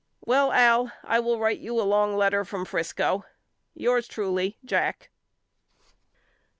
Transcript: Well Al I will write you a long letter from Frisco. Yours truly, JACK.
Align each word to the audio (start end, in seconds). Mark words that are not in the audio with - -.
Well 0.25 0.51
Al 0.51 0.91
I 1.03 1.19
will 1.19 1.37
write 1.39 1.59
you 1.59 1.79
a 1.79 1.83
long 1.85 2.15
letter 2.17 2.43
from 2.43 2.65
Frisco. 2.65 3.23
Yours 3.75 4.07
truly, 4.07 4.57
JACK. 4.65 5.11